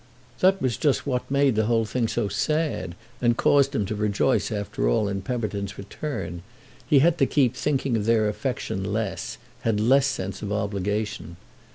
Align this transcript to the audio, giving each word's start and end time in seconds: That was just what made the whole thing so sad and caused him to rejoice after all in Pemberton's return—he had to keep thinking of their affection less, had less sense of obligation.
That 0.39 0.59
was 0.59 0.77
just 0.77 1.05
what 1.05 1.29
made 1.29 1.53
the 1.53 1.65
whole 1.65 1.85
thing 1.85 2.07
so 2.07 2.27
sad 2.27 2.95
and 3.21 3.37
caused 3.37 3.75
him 3.75 3.85
to 3.85 3.93
rejoice 3.93 4.51
after 4.51 4.89
all 4.89 5.07
in 5.07 5.21
Pemberton's 5.21 5.77
return—he 5.77 6.97
had 6.97 7.19
to 7.19 7.27
keep 7.27 7.55
thinking 7.55 7.95
of 7.95 8.05
their 8.07 8.27
affection 8.27 8.83
less, 8.91 9.37
had 9.59 9.79
less 9.79 10.07
sense 10.07 10.41
of 10.41 10.51
obligation. 10.51 11.37